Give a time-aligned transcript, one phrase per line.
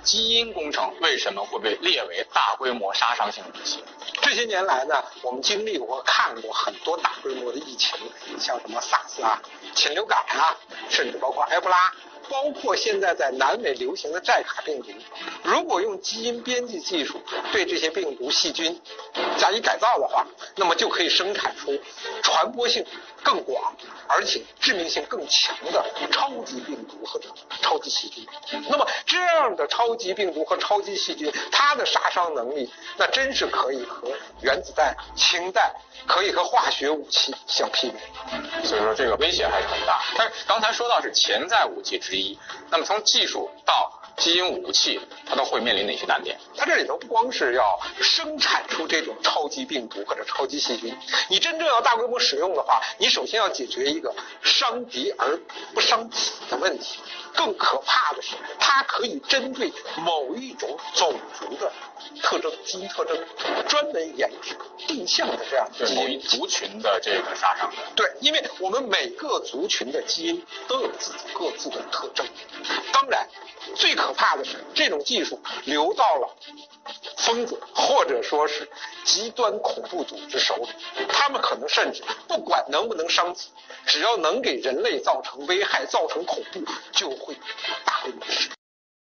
[0.00, 3.84] 基因工程为什么会被列为大规模杀伤性武器？
[4.20, 7.96] 这些年来呢，我们经历过、看过很多大规模的疫情，
[8.38, 9.40] 像什么 SARS 啊、
[9.74, 10.56] 禽流感啊，
[10.88, 11.92] 甚至包括埃博拉。
[12.30, 14.88] 包括现在在南美流行的寨卡病毒，
[15.42, 17.20] 如果用基因编辑技术
[17.52, 18.80] 对这些病毒细菌
[19.36, 20.24] 加以改造的话，
[20.56, 21.78] 那么就可以生产出
[22.22, 22.86] 传播性
[23.22, 23.74] 更广
[24.06, 27.20] 而且致命性更强的超级病毒和
[27.60, 28.26] 超细菌。
[28.68, 34.08] 那么这样的超级病毒和超级细菌，它的杀伤能力那真是可以和
[34.40, 35.72] 原子弹、氢弹，
[36.06, 38.00] 可以和化学武器相媲美。
[38.64, 40.02] 所以说这个威胁还是很大。
[40.16, 42.38] 但是刚才说到是潜在武器之一。
[42.70, 46.38] 那么从技术到基因武器，它都会面临哪些难点？
[46.56, 50.96] 它这里头不光是要生产出这种超级病毒或者超级细菌，
[51.28, 55.38] 你真正要大规模使用的话，你首先要解决一个伤敌而
[55.74, 56.98] 不伤己的问题。
[57.34, 61.72] 更可怕的是，它可以针对某一种种族的
[62.20, 63.18] 特征、基因特征，
[63.66, 64.54] 专门研制
[64.86, 67.72] 定向的这样的某一族群的这个杀伤。
[67.96, 72.26] 对，因为我们每个族群的基因都有自己各自的特征。
[72.92, 73.26] 当然，
[73.74, 76.36] 最可怕的是这种技术流到了
[77.16, 78.68] 疯子或者说是
[79.04, 80.68] 极端恐怖组织手里，
[81.08, 83.48] 他们可能甚至不管能不能伤己，
[83.86, 87.36] 只要能给人类造成危害、造成恐怖，就会
[87.84, 88.50] 大规模使。